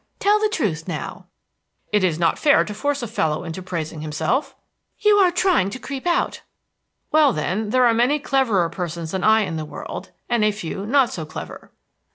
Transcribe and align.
Tell 0.17 0.39
the 0.39 0.49
truth, 0.49 0.87
now." 0.87 1.27
"It 1.91 2.03
is 2.03 2.17
not 2.17 2.39
fair 2.39 2.63
to 2.65 2.73
force 2.73 3.03
a 3.03 3.07
fellow 3.07 3.43
into 3.43 3.61
praising 3.61 4.01
himself." 4.01 4.55
"You 4.99 5.17
are 5.17 5.29
trying 5.29 5.69
to 5.69 5.77
creep 5.77 6.07
out!" 6.07 6.41
"Well, 7.11 7.33
then, 7.33 7.69
there 7.69 7.85
are 7.85 7.93
many 7.93 8.17
cleverer 8.17 8.67
persons 8.71 9.11
than 9.11 9.23
I 9.23 9.41
in 9.41 9.57
the 9.57 9.63
world, 9.63 10.09
and 10.27 10.43
a 10.43 10.49
few 10.49 10.87
not 10.87 11.13
so 11.13 11.23
clever." 11.23 11.69